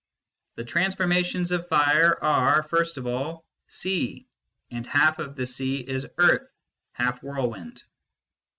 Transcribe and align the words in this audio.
"The 0.55 0.63
transformations 0.65 1.51
of 1.51 1.67
Fire 1.69 2.17
are, 2.23 2.63
first 2.63 2.97
of 2.97 3.05
all, 3.05 3.45
sea; 3.67 4.25
and 4.71 4.87
half 4.87 5.19
of 5.19 5.35
the 5.35 5.45
sea 5.45 5.75
is 5.87 6.07
earth, 6.17 6.51
half 6.93 7.21
whirlwind." 7.21 7.83